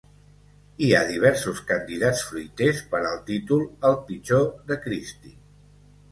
[0.83, 5.37] Hi ha diversos candidats fruiters per al títol 'el pitjor de Christie'.